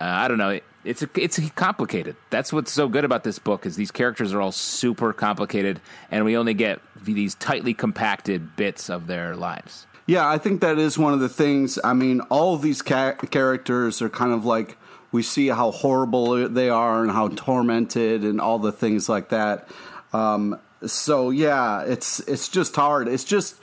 [0.00, 0.50] uh, I don't know.
[0.50, 2.16] It, it's a, it's complicated.
[2.30, 6.24] That's what's so good about this book is these characters are all super complicated, and
[6.24, 9.86] we only get these tightly compacted bits of their lives.
[10.06, 11.78] Yeah, I think that is one of the things.
[11.82, 14.76] I mean, all of these ca- characters are kind of like
[15.12, 19.68] we see how horrible they are and how tormented and all the things like that.
[20.12, 23.06] Um, so yeah, it's it's just hard.
[23.06, 23.56] It's just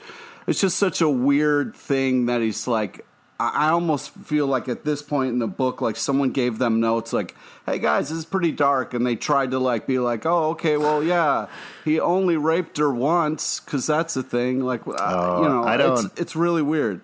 [0.46, 3.04] it's just such a weird thing that he's like.
[3.40, 6.78] I I almost feel like at this point in the book, like someone gave them
[6.80, 7.34] notes, like,
[7.66, 10.76] "Hey guys, this is pretty dark," and they tried to like be like, "Oh, okay,
[10.76, 11.46] well, yeah,
[11.84, 16.04] he only raped her once because that's the thing." Like, uh, you know, I don't-
[16.06, 17.00] It's, it's really weird.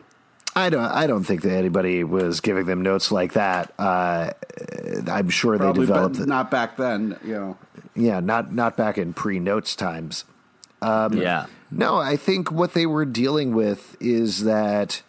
[0.55, 0.81] I don't.
[0.85, 3.73] I don't think that anybody was giving them notes like that.
[3.79, 4.31] Uh,
[5.07, 6.17] I'm sure Probably they developed.
[6.17, 6.29] but it.
[6.29, 7.57] not back then, you know.
[7.95, 10.25] Yeah, not not back in pre-notes times.
[10.83, 11.47] yeah.
[11.71, 15.03] No, I think what they were dealing with is that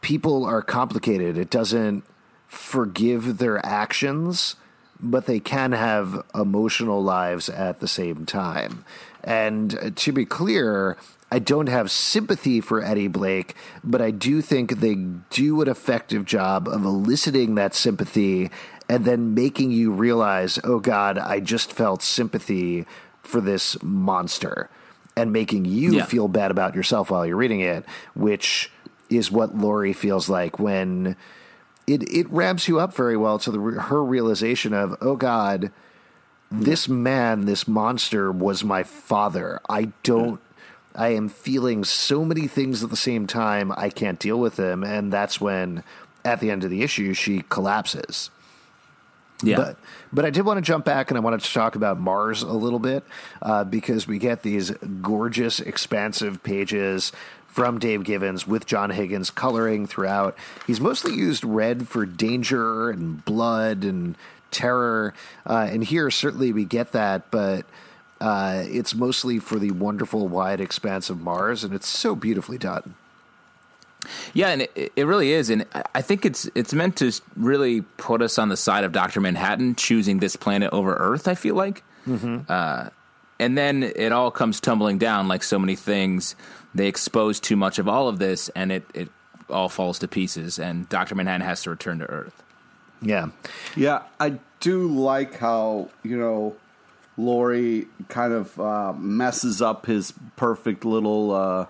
[0.00, 1.36] people are complicated.
[1.36, 2.04] It doesn't
[2.46, 4.56] forgive their actions,
[5.00, 8.84] but they can have emotional lives at the same time.
[9.22, 10.96] And to be clear,
[11.30, 16.24] I don't have sympathy for Eddie Blake, but I do think they do an effective
[16.24, 18.50] job of eliciting that sympathy
[18.88, 22.86] and then making you realize, oh God, I just felt sympathy
[23.22, 24.70] for this monster
[25.14, 26.04] and making you Yeah.
[26.06, 27.84] feel bad about yourself while you're reading it,
[28.14, 28.70] which
[29.10, 31.16] is what Laurie feels like when
[31.86, 35.72] it it ramps you up very well to the her realization of oh god
[36.50, 39.60] this man this monster was my father.
[39.68, 40.40] I don't
[40.94, 43.72] i am feeling so many things at the same time.
[43.76, 45.84] I can't deal with them and that's when
[46.24, 48.30] at the end of the issue she collapses.
[49.42, 49.56] Yeah.
[49.56, 49.76] but
[50.12, 52.52] but I did want to jump back and I wanted to talk about Mars a
[52.52, 53.04] little bit
[53.40, 57.12] uh, because we get these gorgeous, expansive pages
[57.58, 60.38] from Dave Gibbons with John Higgins coloring throughout.
[60.64, 64.14] He's mostly used red for danger and blood and
[64.52, 65.12] terror,
[65.44, 67.66] uh, and here certainly we get that, but.
[68.20, 72.94] Uh, it's mostly for the wonderful wide expanse of Mars, and it's so beautifully done.
[74.34, 78.20] Yeah, and it, it really is, and I- think it's it's meant to really put
[78.20, 81.28] us on the side of Doctor Manhattan choosing this planet over Earth.
[81.28, 81.84] I feel like,
[82.48, 82.88] uh,
[83.38, 86.34] and then it all comes tumbling down like so many things.
[86.74, 89.08] They expose too much of all of this, and it it
[89.50, 90.58] all falls to pieces.
[90.58, 92.42] And Doctor Manhattan has to return to Earth.
[93.00, 93.28] Yeah.
[93.76, 96.56] Yeah, I do like how, you know,
[97.16, 101.66] Laurie kind of uh, messes up his perfect little, uh,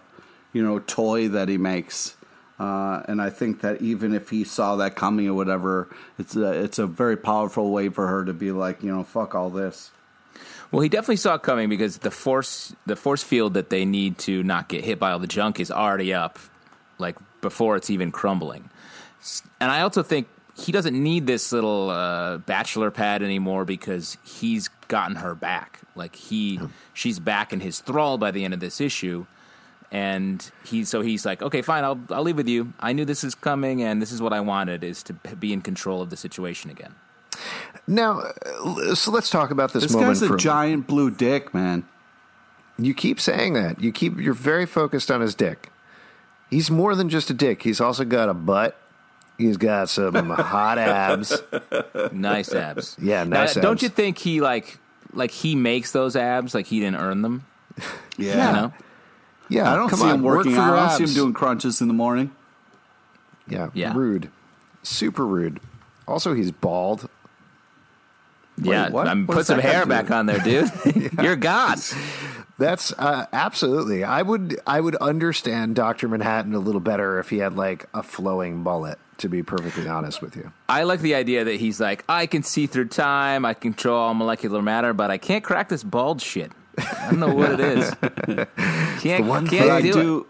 [0.52, 2.16] you know, toy that he makes.
[2.58, 6.52] Uh, and I think that even if he saw that coming or whatever, it's a,
[6.64, 9.92] it's a very powerful way for her to be like, you know, fuck all this.
[10.70, 14.18] Well, he definitely saw it coming because the force the force field that they need
[14.18, 16.38] to not get hit by all the junk is already up,
[16.98, 18.68] like before it's even crumbling.
[19.60, 24.68] And I also think he doesn't need this little uh, bachelor pad anymore because he's
[24.88, 25.80] gotten her back.
[25.94, 26.60] Like he,
[26.92, 29.26] she's back in his thrall by the end of this issue,
[29.90, 32.74] and he so he's like, okay, fine, I'll I'll leave with you.
[32.78, 35.62] I knew this is coming, and this is what I wanted is to be in
[35.62, 36.94] control of the situation again.
[37.88, 40.10] Now, uh, so let's talk about this, This moment.
[40.10, 41.84] This guy's a from- giant blue dick, man.
[42.78, 43.80] You keep saying that.
[43.80, 44.20] You keep.
[44.20, 45.70] You're very focused on his dick.
[46.50, 47.62] He's more than just a dick.
[47.62, 48.80] He's also got a butt.
[49.36, 51.42] He's got some hot abs.
[52.12, 52.96] Nice abs.
[53.00, 53.54] Yeah, Now, abs.
[53.54, 54.78] Don't you think he like
[55.12, 57.44] like he makes those abs like he didn't earn them?
[58.16, 58.46] Yeah.
[58.48, 58.72] You know?
[59.48, 60.74] Yeah, I don't come see on, him work working for out.
[60.78, 62.32] I don't see him doing crunches in the morning.
[63.48, 63.94] Yeah, Yeah.
[63.96, 64.30] rude,
[64.82, 65.58] super rude.
[66.06, 67.08] Also, he's bald.
[68.60, 69.08] Yeah, what?
[69.08, 70.70] I mean, What put some hair back on there, dude.
[71.22, 71.78] You're God.
[72.58, 74.02] That's uh, absolutely.
[74.04, 74.60] I would.
[74.66, 78.98] I would understand Doctor Manhattan a little better if he had like a flowing mullet.
[79.18, 80.52] To be perfectly honest with you.
[80.68, 84.14] I like the idea that he's like, I can see through time, I control all
[84.14, 86.52] molecular matter, but I can't crack this bald shit.
[86.78, 87.90] I don't know what it is.
[89.00, 90.26] Can't, one can't thing I do, do,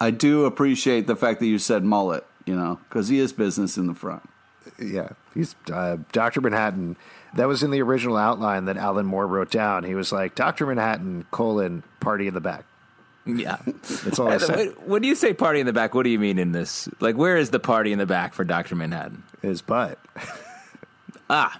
[0.00, 2.26] I do appreciate the fact that you said mullet.
[2.44, 4.28] You know, because he is business in the front.
[4.80, 6.96] Yeah, he's uh, Doctor Manhattan.
[7.34, 9.84] That was in the original outline that Alan Moore wrote down.
[9.84, 12.64] He was like Doctor Manhattan colon party in the back.
[13.24, 13.58] Yeah.
[14.04, 14.74] That's all I said.
[14.84, 16.88] When you say party in the back, what do you mean in this?
[17.00, 18.74] Like, where is the party in the back for Dr.
[18.74, 19.22] Manhattan?
[19.40, 19.98] His butt.
[21.30, 21.58] Ah,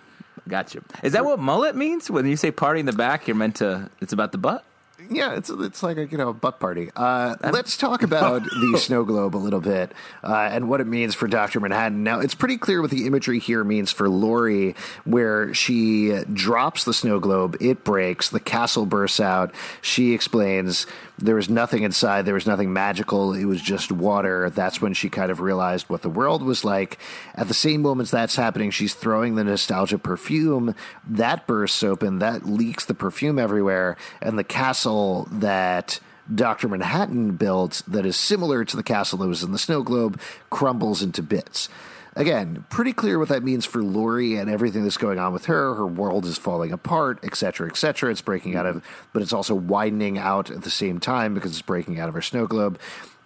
[0.48, 0.82] gotcha.
[1.02, 2.10] Is that what mullet means?
[2.10, 4.64] When you say party in the back, you're meant to, it's about the butt?
[5.10, 6.90] Yeah, it's it's like a you know a butt party.
[6.94, 11.14] Uh, let's talk about the snow globe a little bit uh, and what it means
[11.14, 12.02] for Doctor Manhattan.
[12.02, 16.94] Now, it's pretty clear what the imagery here means for Laurie, where she drops the
[16.94, 19.54] snow globe, it breaks, the castle bursts out.
[19.80, 20.86] She explains
[21.18, 24.50] there was nothing inside, there was nothing magical, it was just water.
[24.50, 26.98] That's when she kind of realized what the world was like.
[27.34, 30.74] At the same moments that's happening, she's throwing the nostalgia perfume
[31.06, 36.00] that bursts open, that leaks the perfume everywhere, and the castle that
[36.32, 36.68] Dr.
[36.68, 40.20] Manhattan built, that is similar to the castle that was in the snow globe,
[40.50, 41.68] crumbles into bits.
[42.14, 45.74] Again, pretty clear what that means for Laurie and everything that's going on with her.
[45.74, 48.10] Her world is falling apart, etc., etc.
[48.10, 51.62] It's breaking out of, but it's also widening out at the same time because it's
[51.62, 52.78] breaking out of her snow globe.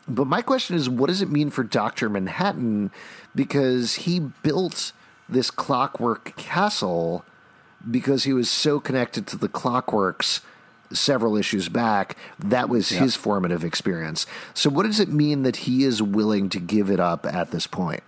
[0.06, 2.08] But my question is, what does it mean for Dr.
[2.08, 2.92] Manhattan?
[3.34, 4.92] Because he built
[5.28, 7.24] this clockwork castle
[7.90, 10.42] because he was so connected to the clockworks
[10.92, 12.16] several issues back.
[12.38, 14.26] That was his formative experience.
[14.54, 17.66] So, what does it mean that he is willing to give it up at this
[17.66, 18.04] point?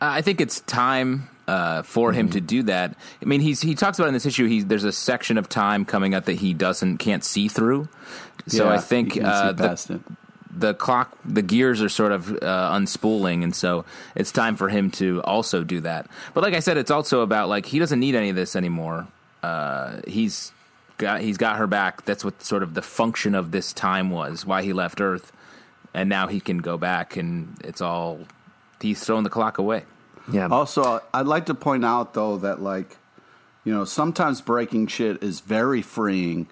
[0.00, 2.96] Uh, I think it's time uh, for him to do that.
[3.20, 4.46] I mean, he's he talks about in this issue.
[4.46, 7.88] He there's a section of time coming up that he doesn't can't see through.
[8.46, 10.00] So Yeah, I think you can see uh, the,
[10.56, 14.90] the clock, the gears are sort of uh, unspooling, and so it's time for him
[14.92, 16.06] to also do that.
[16.32, 19.06] But like I said, it's also about like he doesn't need any of this anymore.
[19.42, 20.52] Uh, he's
[20.98, 22.04] got he's got her back.
[22.04, 24.46] That's what sort of the function of this time was.
[24.46, 25.32] Why he left Earth,
[25.92, 28.20] and now he can go back, and it's all
[28.80, 29.84] he's throwing the clock away.
[30.32, 30.48] Yeah.
[30.48, 32.96] Also, I'd like to point out though that like,
[33.64, 36.48] you know, sometimes breaking shit is very freeing,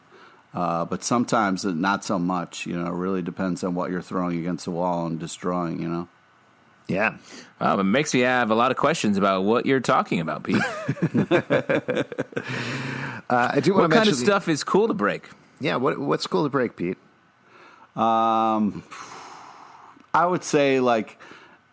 [0.55, 2.67] uh, but sometimes it- not so much.
[2.67, 5.81] You know, it really depends on what you're throwing against the wall and destroying.
[5.81, 6.09] You know.
[6.89, 7.17] Yeah.
[7.61, 10.63] Wow, it makes me have a lot of questions about what you're talking about, Pete.
[13.31, 15.31] Uh, I do want what to kind mention of stuff is cool to break?
[15.59, 15.77] Yeah.
[15.77, 16.99] What what's cool to break, Pete?
[17.97, 18.83] Um,
[20.13, 21.19] I would say like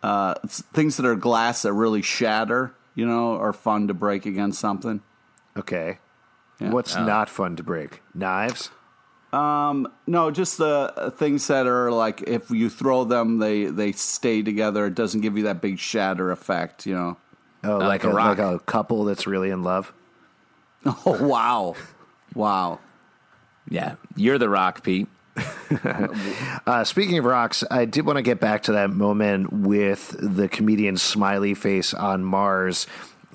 [0.02, 2.74] uh, things that are glass that really shatter.
[2.94, 5.00] You know, are fun to break against something.
[5.56, 5.98] Okay.
[6.60, 6.70] Yeah.
[6.70, 8.02] What's not fun to break?
[8.14, 8.70] Knives.
[9.32, 13.92] Um, no, just the uh, things that are like if you throw them, they they
[13.92, 14.86] stay together.
[14.86, 16.84] It doesn't give you that big shatter effect.
[16.84, 17.16] You know.
[17.62, 19.92] Oh, like like, a a, like a couple that's really in love.
[20.86, 21.74] Oh wow,
[22.34, 22.80] wow.
[23.68, 25.08] Yeah, you're the rock, Pete.
[26.66, 30.48] Uh, speaking of rocks, I did want to get back to that moment with the
[30.48, 32.86] comedian smiley face on Mars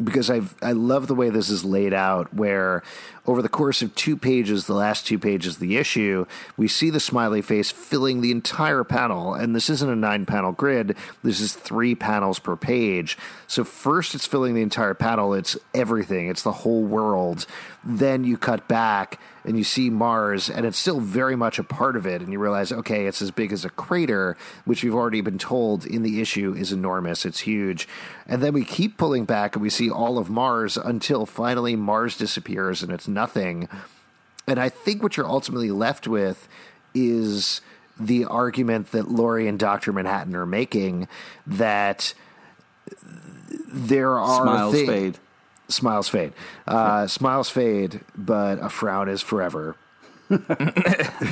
[0.02, 2.34] because I I love the way this is laid out.
[2.34, 2.84] Where
[3.28, 6.26] over the course of two pages, the last two pages of the issue,
[6.58, 10.52] we see the smiley face filling the entire panel, and this isn't a nine panel
[10.52, 10.96] grid.
[11.24, 13.18] This is three panels per page.
[13.48, 15.34] So first, it's filling the entire panel.
[15.34, 16.30] It's everything.
[16.30, 17.46] It's the whole world.
[17.84, 21.96] Then you cut back and you see Mars, and it's still very much a part
[21.96, 22.22] of it.
[22.22, 24.36] And you realize, okay, it's as big as a crater,
[24.66, 27.28] which we've already been told in the issue is enormous.
[27.28, 27.88] It's huge.
[28.26, 32.18] And then we keep pulling back, and we see all of Mars until finally Mars
[32.18, 33.68] disappears and it's nothing.
[34.48, 36.48] And I think what you're ultimately left with
[36.94, 37.62] is
[38.00, 39.92] the argument that Laurie and Dr.
[39.92, 41.08] Manhattan are making
[41.48, 42.14] that
[43.68, 45.20] there are Smiles thi- fade.
[45.68, 46.34] Smiles fade.
[46.68, 49.76] Uh, smiles fade, but a frown is forever.
[50.30, 50.40] is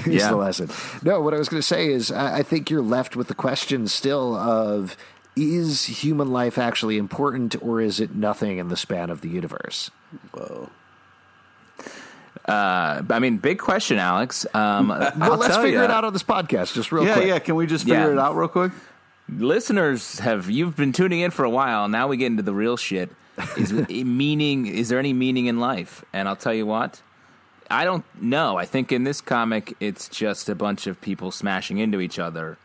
[0.07, 0.29] Yeah.
[0.29, 0.69] the lesson.
[1.03, 3.35] No, what I was going to say is I, I think you're left with the
[3.35, 4.97] question still of
[5.35, 9.89] is human life actually important or is it nothing in the span of the universe?
[12.47, 14.45] I mean, big question, Alex.
[14.53, 15.85] Um, Well, I'll let's figure ya.
[15.85, 17.27] it out on this podcast just real yeah, quick.
[17.27, 17.39] yeah.
[17.39, 18.11] Can we just figure Yeah.
[18.11, 18.71] it out real quick?
[19.29, 22.75] listeners have you've been tuning in for a while now we get into the real
[22.75, 23.09] shit
[23.57, 27.01] is meaning is there any meaning in life and i'll tell you what
[27.71, 31.77] i don't know i think in this comic it's just a bunch of people smashing
[31.77, 32.57] into each other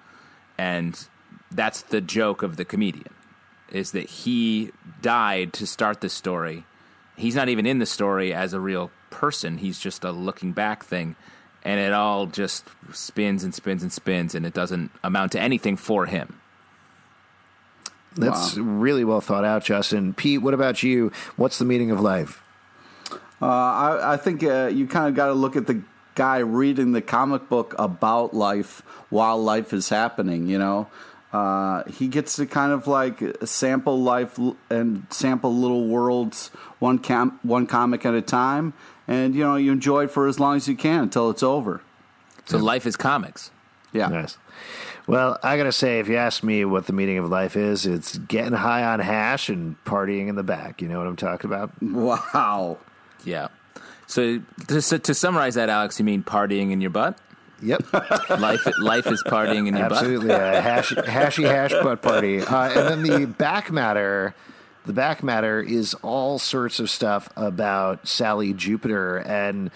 [0.59, 1.07] and
[1.53, 3.14] that's the joke of the comedian
[3.70, 6.64] is that he died to start this story
[7.16, 10.85] he's not even in the story as a real person he's just a looking back
[10.85, 11.17] thing
[11.65, 15.77] and it all just spins and spins and spins and it doesn't amount to anything
[15.77, 16.41] for him
[18.17, 20.13] That's really well thought out, Justin.
[20.13, 21.13] Pete, what about you?
[21.37, 22.43] What's the meaning of life?
[23.41, 25.83] Uh, I, I think uh, you kind of got to look at the
[26.17, 30.49] guy reading the comic book about life while life is happening.
[30.49, 30.89] You know,
[31.33, 34.37] uh, he gets to kind of like sample life
[34.69, 36.49] and sample little worlds
[36.81, 38.73] one cam- one comic at a time,
[39.09, 41.81] and you know you enjoy it for as long as you can until it's over.
[42.45, 43.51] So life is comics.
[43.93, 44.09] Yeah.
[44.09, 44.39] Nice.
[45.07, 48.19] Well, I gotta say, if you ask me what the meaning of life is, it's
[48.19, 50.81] getting high on hash and partying in the back.
[50.83, 51.73] You know what I'm talking about?
[51.83, 52.79] Wow.
[53.25, 53.49] Yeah.
[54.07, 57.19] So to, so to summarize that, Alex, you mean partying in your butt?
[57.61, 57.93] Yep,
[58.39, 59.99] Life, life is partying in your butt.
[59.99, 60.31] absolutely.
[60.31, 62.41] A hash, hashy hash butt party.
[62.41, 64.35] Uh, and then the back matter,
[64.89, 69.70] the back matter is all sorts of stuff about Sally Jupiter and.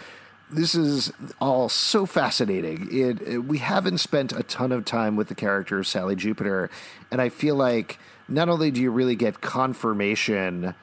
[0.55, 1.11] This is
[1.41, 2.87] all so fascinating.
[2.93, 6.69] It, it- we haven't spent a ton of time with the character of Sally Jupiter,
[7.11, 7.99] and I feel like
[8.29, 10.75] not only do you really get confirmation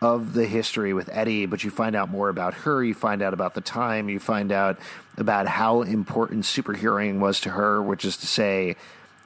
[0.00, 2.82] of the history with Eddie, but you find out more about her.
[2.82, 4.08] You find out about the time.
[4.08, 4.78] You find out
[5.18, 8.76] about how important superheroing was to her, which is to say,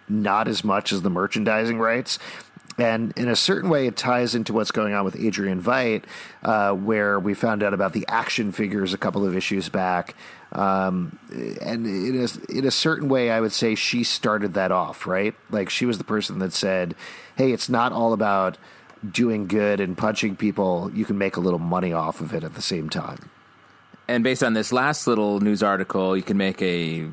[0.08, 2.18] not as much as the merchandising rights.
[2.76, 6.04] And in a certain way, it ties into what's going on with Adrian Veidt,
[6.42, 10.16] uh, where we found out about the action figures a couple of issues back.
[10.50, 11.18] Um,
[11.62, 15.34] and in a, in a certain way, I would say she started that off, right?
[15.50, 16.96] Like she was the person that said,
[17.36, 18.58] hey, it's not all about
[19.08, 20.90] doing good and punching people.
[20.94, 23.30] You can make a little money off of it at the same time.
[24.08, 27.08] And based on this last little news article, you can make a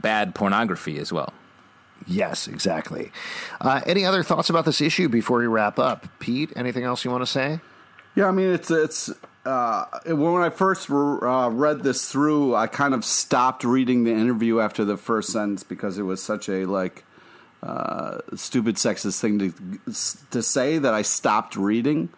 [0.00, 1.32] bad pornography as well.
[2.06, 3.12] Yes, exactly.
[3.60, 6.06] Uh, any other thoughts about this issue before we wrap up?
[6.18, 7.60] Pete, anything else you want to say?
[8.14, 9.10] Yeah, I mean it's it's
[9.44, 14.60] uh, when I first uh, read this through, I kind of stopped reading the interview
[14.60, 17.04] after the first sentence because it was such a like
[17.62, 19.52] uh, stupid sexist thing to
[20.30, 22.10] to say that I stopped reading.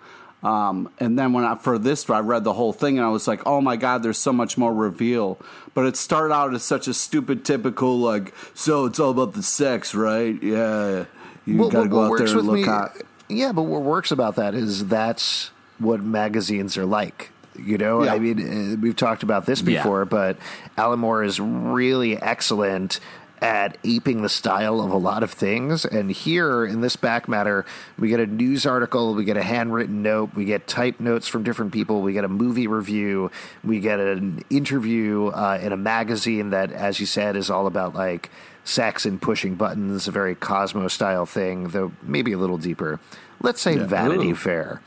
[0.43, 3.27] Um, and then when I for this, I read the whole thing and I was
[3.27, 5.39] like, "Oh my god, there's so much more reveal."
[5.75, 9.43] But it started out as such a stupid, typical like, "So it's all about the
[9.43, 11.07] sex, right?" Yeah,
[11.47, 12.93] you gotta go out there and look hot.
[13.29, 17.31] Yeah, but what works about that is that's what magazines are like.
[17.59, 18.13] You know, Yeah.
[18.13, 19.79] I mean, uh, we've talked about this Yeah.
[19.83, 20.37] before, but
[20.77, 23.01] Alan Moore is really excellent
[23.43, 25.85] at aping the style of a lot of things.
[25.85, 27.67] And here in this back matter,
[27.99, 31.43] we get a news article, we get a handwritten note, we get typed notes from
[31.43, 33.31] different people, we get a movie review,
[33.63, 37.95] we get an interview uh, in a magazine that, as you said, is all about
[37.95, 38.31] like
[38.65, 42.99] sex and pushing buttons, a very Cosmo style thing, though maybe a little deeper.
[43.41, 44.37] Let's say Vanity Ooh.
[44.37, 44.81] Fair.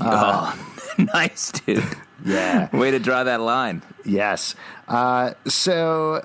[0.00, 0.56] oh,
[0.98, 1.84] nice, dude.
[2.24, 2.74] Yeah.
[2.74, 3.82] Way to draw that line.
[4.04, 4.54] Yes.
[4.86, 6.24] Uh, so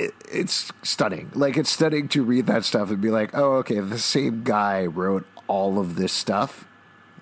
[0.00, 1.30] it, it's stunning.
[1.34, 4.86] Like, it's stunning to read that stuff and be like, oh, okay, the same guy
[4.86, 6.66] wrote all of this stuff.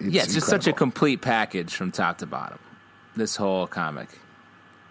[0.01, 2.59] yeah, it's just such a complete package from top to bottom.
[3.17, 4.09] This whole comic.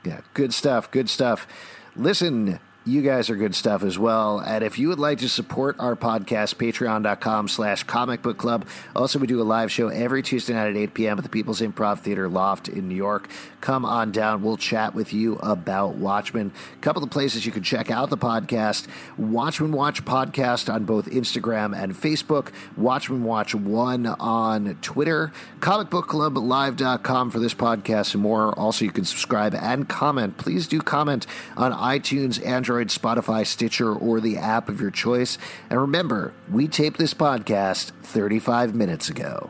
[0.03, 0.91] Yeah, good stuff.
[0.91, 1.47] Good stuff.
[1.95, 4.39] Listen, you guys are good stuff as well.
[4.39, 8.65] And if you would like to support our podcast, patreon.com slash comic book club.
[8.95, 11.17] Also, we do a live show every Tuesday night at 8 p.m.
[11.17, 13.29] at the People's Improv Theater Loft in New York.
[13.61, 14.43] Come on down.
[14.43, 16.51] We'll chat with you about Watchmen.
[16.73, 18.87] A couple of places you can check out the podcast.
[19.17, 22.51] Watchmen Watch Podcast on both Instagram and Facebook.
[22.77, 25.31] Watchmen Watch 1 on Twitter.
[25.59, 28.57] comic book club Comicbookclublive.com for this podcast and more.
[28.57, 30.37] Also, you can subscribe and comment.
[30.37, 31.25] Please do comment
[31.55, 32.43] on iTunes,
[32.77, 35.39] Android, Spotify, Stitcher, or the app of your choice.
[35.71, 39.49] And remember, we taped this podcast 35 minutes ago.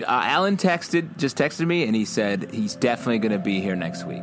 [0.00, 3.74] Uh, Alan texted, just texted me, and he said he's definitely going to be here
[3.74, 4.22] next week.